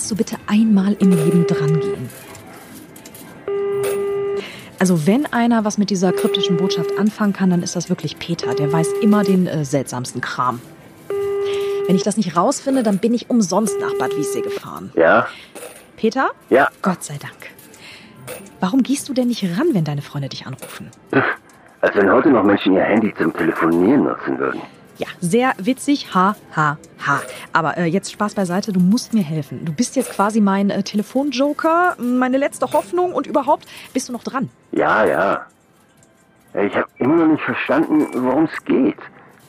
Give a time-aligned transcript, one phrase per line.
[0.00, 2.08] kannst du bitte einmal im Leben drangehen?
[4.78, 8.54] Also wenn einer was mit dieser kryptischen Botschaft anfangen kann, dann ist das wirklich Peter.
[8.54, 10.62] Der weiß immer den äh, seltsamsten Kram.
[11.86, 14.90] Wenn ich das nicht rausfinde, dann bin ich umsonst nach Bad Wiessee gefahren.
[14.94, 15.26] Ja?
[15.98, 16.30] Peter?
[16.48, 16.70] Ja.
[16.80, 17.50] Gott sei Dank.
[18.58, 20.88] Warum gehst du denn nicht ran, wenn deine Freunde dich anrufen?
[21.82, 24.62] Als wenn heute noch Menschen ihr Handy zum Telefonieren nutzen würden.
[25.00, 27.22] Ja, sehr witzig, ha, ha, ha.
[27.54, 29.64] Aber äh, jetzt Spaß beiseite, du musst mir helfen.
[29.64, 34.22] Du bist jetzt quasi mein äh, Telefonjoker, meine letzte Hoffnung und überhaupt bist du noch
[34.22, 34.50] dran.
[34.72, 35.46] Ja, ja.
[36.52, 38.98] Ich habe immer noch nicht verstanden, worum es geht.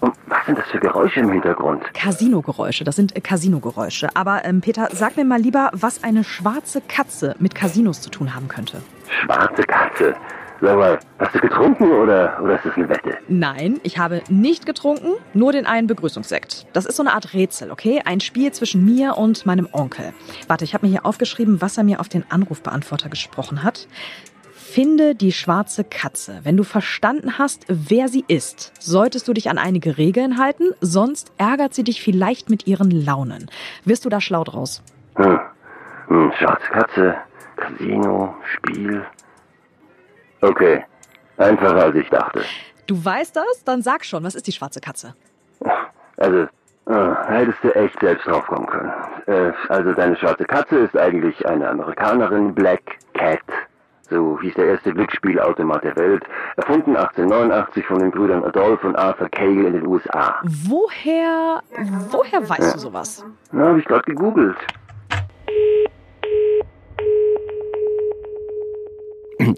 [0.00, 1.84] Und was sind das für Geräusche im Hintergrund?
[1.94, 4.08] Casino-Geräusche, das sind äh, Casino-Geräusche.
[4.14, 8.34] Aber ähm, Peter, sag mir mal lieber, was eine schwarze Katze mit Casinos zu tun
[8.34, 8.82] haben könnte.
[9.22, 10.16] Schwarze Katze.
[10.60, 13.18] Sag mal, hast du getrunken oder, oder ist das eine Wette?
[13.28, 16.66] Nein, ich habe nicht getrunken, nur den einen Begrüßungssekt.
[16.72, 18.00] Das ist so eine Art Rätsel, okay?
[18.04, 20.14] Ein Spiel zwischen mir und meinem Onkel.
[20.48, 23.86] Warte, ich habe mir hier aufgeschrieben, was er mir auf den Anrufbeantworter gesprochen hat.
[24.54, 26.40] Finde die schwarze Katze.
[26.42, 31.32] Wenn du verstanden hast, wer sie ist, solltest du dich an einige Regeln halten, sonst
[31.36, 33.50] ärgert sie dich vielleicht mit ihren Launen.
[33.84, 34.82] Wirst du da schlau draus?
[35.16, 35.38] Hm.
[36.08, 37.14] hm schwarze Katze,
[37.56, 39.04] Casino, Spiel.
[40.40, 40.84] Okay.
[41.38, 42.42] Einfacher als ich dachte.
[42.86, 43.64] Du weißt das?
[43.64, 45.14] Dann sag schon, was ist die schwarze Katze?
[46.16, 46.46] Also,
[46.86, 48.92] äh, hättest du echt selbst draufkommen können.
[49.26, 52.82] Äh, also, deine schwarze Katze ist eigentlich eine Amerikanerin, Black
[53.14, 53.40] Cat.
[54.08, 56.22] So hieß der erste Glücksspielautomat der Welt,
[56.56, 60.36] erfunden 1889 von den Brüdern Adolf und Arthur Cale in den USA.
[60.44, 61.60] Woher,
[62.10, 62.72] woher weißt ja.
[62.74, 63.24] du sowas?
[63.50, 64.56] Na, hab ich gerade gegoogelt.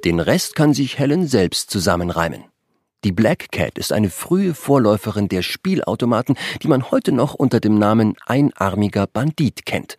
[0.08, 2.44] Den Rest kann sich Helen selbst zusammenreimen.
[3.04, 7.78] Die Black Cat ist eine frühe Vorläuferin der Spielautomaten, die man heute noch unter dem
[7.78, 9.98] Namen einarmiger Bandit kennt.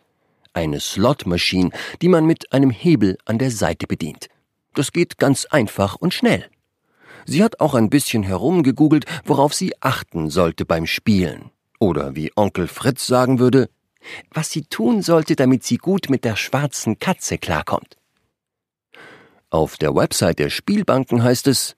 [0.52, 1.70] Eine Slot-Maschine,
[2.02, 4.26] die man mit einem Hebel an der Seite bedient.
[4.74, 6.44] Das geht ganz einfach und schnell.
[7.24, 11.52] Sie hat auch ein bisschen herumgegoogelt, worauf sie achten sollte beim Spielen.
[11.78, 13.70] Oder wie Onkel Fritz sagen würde,
[14.32, 17.99] was sie tun sollte, damit sie gut mit der schwarzen Katze klarkommt.
[19.50, 21.74] Auf der Website der Spielbanken heißt es,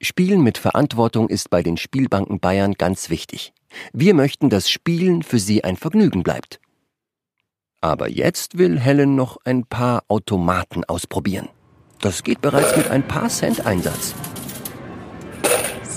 [0.00, 3.52] Spielen mit Verantwortung ist bei den Spielbanken Bayern ganz wichtig.
[3.92, 6.60] Wir möchten, dass Spielen für Sie ein Vergnügen bleibt.
[7.80, 11.48] Aber jetzt will Helen noch ein paar Automaten ausprobieren.
[12.00, 14.14] Das geht bereits mit ein paar Cent Einsatz.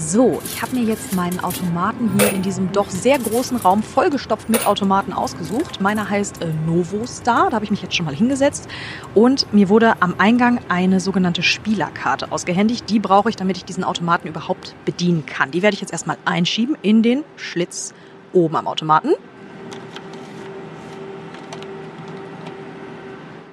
[0.06, 4.50] So, ich habe mir jetzt meinen Automaten hier in diesem doch sehr großen Raum vollgestopft
[4.50, 5.80] mit Automaten ausgesucht.
[5.80, 8.68] Meiner heißt äh, Novostar, da habe ich mich jetzt schon mal hingesetzt.
[9.16, 12.90] Und mir wurde am Eingang eine sogenannte Spielerkarte ausgehändigt.
[12.90, 15.52] Die brauche ich, damit ich diesen Automaten überhaupt bedienen kann.
[15.52, 17.94] Die werde ich jetzt erstmal einschieben in den Schlitz
[18.34, 19.12] oben am Automaten.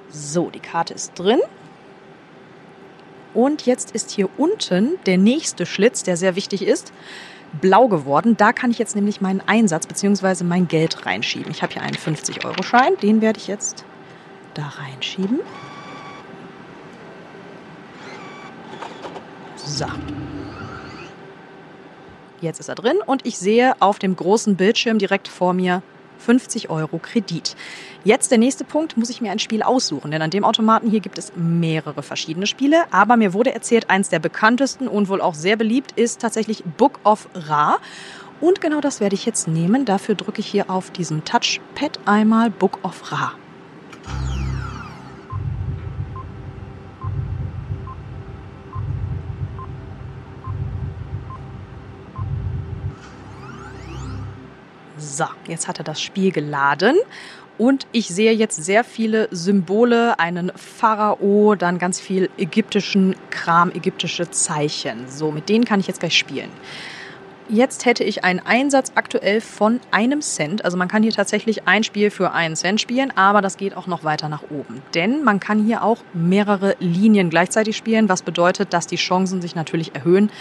[0.09, 1.39] So, die Karte ist drin.
[3.33, 6.91] Und jetzt ist hier unten der nächste Schlitz, der sehr wichtig ist,
[7.59, 8.37] blau geworden.
[8.37, 10.43] Da kann ich jetzt nämlich meinen Einsatz bzw.
[10.43, 11.51] mein Geld reinschieben.
[11.51, 13.85] Ich habe hier einen 50-Euro-Schein, den werde ich jetzt
[14.53, 15.39] da reinschieben.
[19.55, 19.85] So.
[22.41, 25.83] Jetzt ist er drin und ich sehe auf dem großen Bildschirm direkt vor mir
[26.25, 27.55] 50 Euro Kredit.
[28.03, 30.99] Jetzt der nächste Punkt, muss ich mir ein Spiel aussuchen, denn an dem Automaten hier
[30.99, 35.35] gibt es mehrere verschiedene Spiele, aber mir wurde erzählt, eins der bekanntesten und wohl auch
[35.35, 37.77] sehr beliebt ist tatsächlich Book of Ra.
[38.39, 39.85] Und genau das werde ich jetzt nehmen.
[39.85, 43.33] Dafür drücke ich hier auf diesem Touchpad einmal Book of Ra.
[55.21, 56.97] So, jetzt hat er das Spiel geladen.
[57.59, 64.31] Und ich sehe jetzt sehr viele Symbole, einen Pharao, dann ganz viel ägyptischen Kram, ägyptische
[64.31, 65.07] Zeichen.
[65.07, 66.49] So, mit denen kann ich jetzt gleich spielen.
[67.49, 70.63] Jetzt hätte ich einen Einsatz aktuell von einem Cent.
[70.63, 73.87] Also man kann hier tatsächlich ein Spiel für einen Cent spielen, aber das geht auch
[73.87, 74.81] noch weiter nach oben.
[74.93, 79.53] Denn man kann hier auch mehrere Linien gleichzeitig spielen, was bedeutet, dass die Chancen sich
[79.53, 80.31] natürlich erhöhen,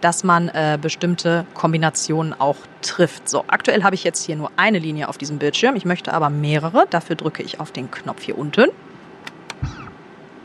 [0.00, 3.28] dass man äh, bestimmte Kombinationen auch trifft.
[3.28, 5.74] So, aktuell habe ich jetzt hier nur eine Linie auf diesem Bildschirm.
[5.74, 6.86] Ich möchte aber mehrere.
[6.90, 8.66] Dafür drücke ich auf den Knopf hier unten.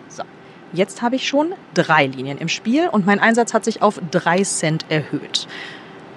[0.07, 0.23] So,
[0.73, 4.41] jetzt habe ich schon drei Linien im Spiel und mein Einsatz hat sich auf drei
[4.43, 5.47] Cent erhöht.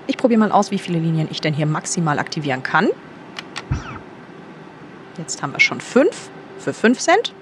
[0.09, 2.89] Ich probiere mal aus, wie viele Linien ich denn hier maximal aktivieren kann.
[5.19, 7.35] Jetzt haben wir schon 5 für 5 Cent,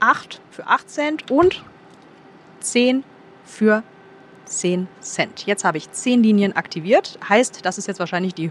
[0.00, 1.62] 8 für 8 Cent und
[2.58, 3.04] 10
[3.44, 3.84] für
[4.46, 5.46] 10 Cent.
[5.46, 7.18] Jetzt habe ich 10 Linien aktiviert.
[7.28, 8.50] Heißt, das ist jetzt wahrscheinlich die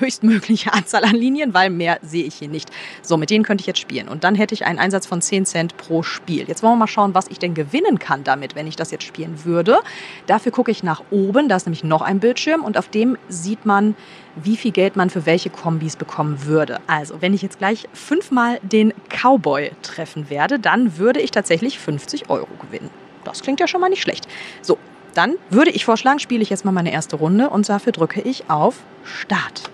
[0.00, 2.70] höchstmögliche Anzahl an Linien, weil mehr sehe ich hier nicht.
[3.02, 4.08] So, mit denen könnte ich jetzt spielen.
[4.08, 6.48] Und dann hätte ich einen Einsatz von 10 Cent pro Spiel.
[6.48, 9.04] Jetzt wollen wir mal schauen, was ich denn gewinnen kann damit, wenn ich das jetzt
[9.04, 9.78] spielen würde.
[10.26, 11.48] Dafür gucke ich nach oben.
[11.48, 13.94] Da ist nämlich noch ein Bildschirm und auf dem sieht man,
[14.36, 16.78] wie viel Geld man für welche Kombis bekommen würde.
[16.86, 22.30] Also, wenn ich jetzt gleich fünfmal den Cowboy treffen werde, dann würde ich tatsächlich 50
[22.30, 22.90] Euro gewinnen.
[23.24, 24.26] Das klingt ja schon mal nicht schlecht.
[24.62, 24.78] So,
[25.14, 28.48] dann würde ich vorschlagen, spiele ich jetzt mal meine erste Runde und dafür drücke ich
[28.50, 29.70] auf Start.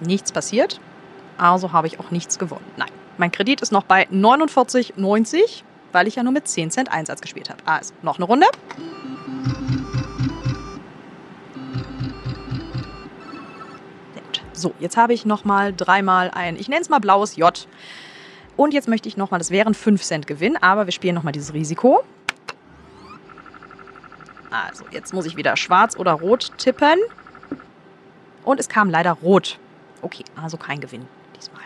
[0.00, 0.80] Nichts passiert,
[1.36, 2.64] also habe ich auch nichts gewonnen.
[2.76, 7.20] Nein, mein Kredit ist noch bei 49,90, weil ich ja nur mit 10 Cent Einsatz
[7.20, 7.60] gespielt habe.
[7.66, 8.46] Also, noch eine Runde.
[14.52, 17.68] So, jetzt habe ich noch mal dreimal ein, ich nenne es mal blaues J.
[18.58, 21.22] Und jetzt möchte ich noch mal, das wären 5 Cent Gewinn, aber wir spielen noch
[21.22, 22.02] mal dieses Risiko.
[24.50, 26.98] Also, jetzt muss ich wieder schwarz oder rot tippen.
[28.44, 29.60] Und es kam leider rot.
[30.02, 31.06] Okay, also kein Gewinn
[31.36, 31.62] diesmal.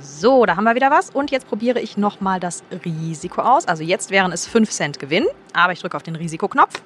[0.00, 1.10] So, da haben wir wieder was.
[1.10, 3.68] Und jetzt probiere ich nochmal das Risiko aus.
[3.68, 6.82] Also jetzt wären es 5 Cent Gewinn, aber ich drücke auf den Risikoknopf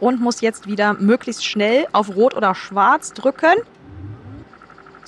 [0.00, 3.56] und muss jetzt wieder möglichst schnell auf Rot oder Schwarz drücken.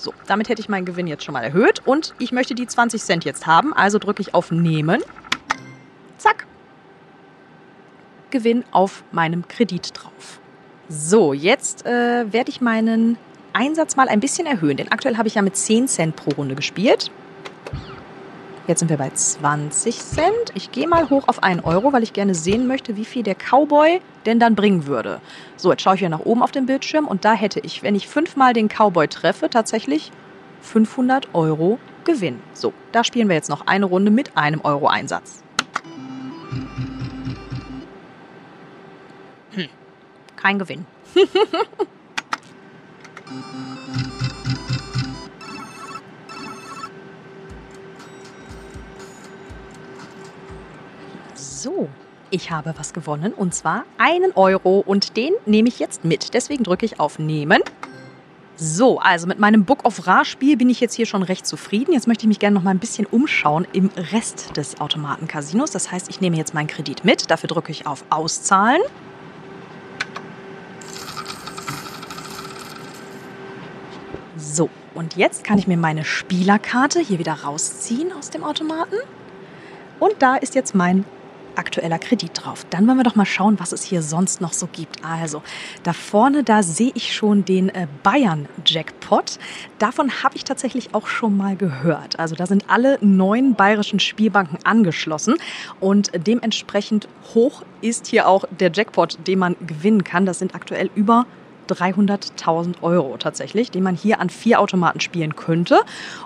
[0.04, 3.02] So, damit hätte ich meinen Gewinn jetzt schon mal erhöht und ich möchte die 20
[3.02, 5.00] Cent jetzt haben, also drücke ich auf Nehmen.
[6.18, 6.46] Zack.
[8.28, 10.40] Gewinn auf meinem Kredit drauf.
[10.90, 13.16] So, jetzt äh, werde ich meinen
[13.54, 16.54] Einsatz mal ein bisschen erhöhen, denn aktuell habe ich ja mit 10 Cent pro Runde
[16.54, 17.10] gespielt.
[18.66, 20.52] Jetzt sind wir bei 20 Cent.
[20.54, 23.34] Ich gehe mal hoch auf 1 Euro, weil ich gerne sehen möchte, wie viel der
[23.34, 25.20] Cowboy denn dann bringen würde.
[25.56, 27.94] So, jetzt schaue ich hier nach oben auf den Bildschirm und da hätte ich, wenn
[27.94, 30.12] ich fünfmal den Cowboy treffe, tatsächlich
[30.62, 32.40] 500 Euro Gewinn.
[32.54, 35.42] So, da spielen wir jetzt noch eine Runde mit einem Euro Einsatz.
[39.52, 39.68] Hm,
[40.36, 40.86] kein Gewinn.
[51.64, 51.88] So,
[52.28, 56.34] ich habe was gewonnen und zwar einen Euro und den nehme ich jetzt mit.
[56.34, 57.62] Deswegen drücke ich auf Nehmen.
[58.54, 61.94] So, also mit meinem Book of Ra Spiel bin ich jetzt hier schon recht zufrieden.
[61.94, 65.70] Jetzt möchte ich mich gerne noch mal ein bisschen umschauen im Rest des Automatencasinos.
[65.70, 67.30] Das heißt, ich nehme jetzt meinen Kredit mit.
[67.30, 68.82] Dafür drücke ich auf Auszahlen.
[74.36, 78.96] So, und jetzt kann ich mir meine Spielerkarte hier wieder rausziehen aus dem Automaten.
[79.98, 81.06] Und da ist jetzt mein
[81.56, 82.66] aktueller Kredit drauf.
[82.70, 85.04] Dann wollen wir doch mal schauen, was es hier sonst noch so gibt.
[85.04, 85.42] Also,
[85.82, 89.38] da vorne, da sehe ich schon den äh, Bayern-Jackpot.
[89.78, 92.18] Davon habe ich tatsächlich auch schon mal gehört.
[92.18, 95.36] Also, da sind alle neun bayerischen Spielbanken angeschlossen
[95.80, 100.26] und dementsprechend hoch ist hier auch der Jackpot, den man gewinnen kann.
[100.26, 101.26] Das sind aktuell über
[101.68, 105.80] 300.000 Euro tatsächlich, den man hier an vier Automaten spielen könnte.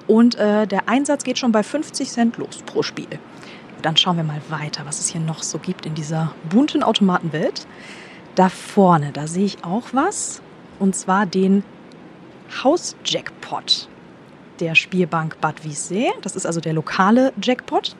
[0.06, 3.06] Und äh, der Einsatz geht schon bei 50 Cent los pro Spiel.
[3.82, 7.66] Dann schauen wir mal weiter, was es hier noch so gibt in dieser bunten Automatenwelt.
[8.34, 10.42] Da vorne, da sehe ich auch was.
[10.78, 11.62] Und zwar den
[12.62, 13.88] Haus-Jackpot
[14.60, 16.10] der Spielbank Bad Wiessee.
[16.22, 17.94] Das ist also der lokale Jackpot.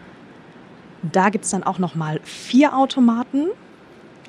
[1.03, 3.47] Da gibt es dann auch noch mal vier Automaten,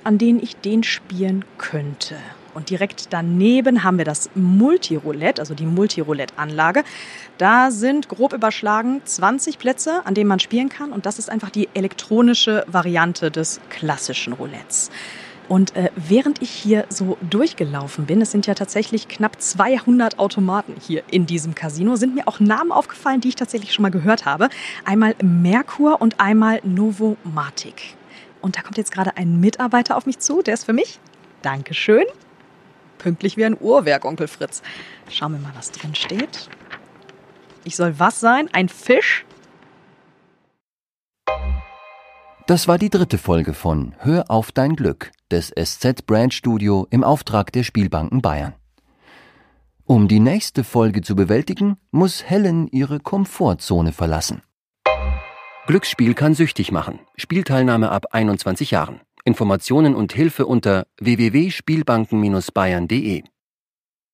[0.04, 2.16] an denen ich den spielen könnte.
[2.60, 6.84] Und direkt daneben haben wir das Multiroulette, also die Multiroulette-Anlage.
[7.38, 10.92] Da sind grob überschlagen 20 Plätze, an denen man spielen kann.
[10.92, 14.92] Und das ist einfach die elektronische Variante des klassischen Roulettes.
[15.48, 20.76] Und äh, während ich hier so durchgelaufen bin, es sind ja tatsächlich knapp 200 Automaten
[20.86, 24.26] hier in diesem Casino, sind mir auch Namen aufgefallen, die ich tatsächlich schon mal gehört
[24.26, 24.50] habe.
[24.84, 27.96] Einmal Merkur und einmal Novomatic.
[28.42, 31.00] Und da kommt jetzt gerade ein Mitarbeiter auf mich zu, der ist für mich.
[31.42, 32.04] Dankeschön.
[33.00, 34.62] Pünktlich wie ein Uhrwerk, Onkel Fritz.
[35.10, 36.50] Schauen wir mal, was drin steht.
[37.64, 38.50] Ich soll was sein?
[38.54, 39.26] Ein Fisch?
[42.46, 47.04] Das war die dritte Folge von Hör auf dein Glück des SZ Brand Studio im
[47.04, 48.54] Auftrag der Spielbanken Bayern.
[49.86, 54.42] Um die nächste Folge zu bewältigen, muss Helen ihre Komfortzone verlassen.
[55.68, 57.00] Glücksspiel kann süchtig machen.
[57.16, 59.02] Spielteilnahme ab 21 Jahren.
[59.30, 63.24] Informationen und Hilfe unter www.spielbanken-bayern.de